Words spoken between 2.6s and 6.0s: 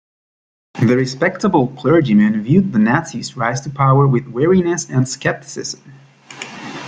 the Nazis' rise to power with wariness and scepticism.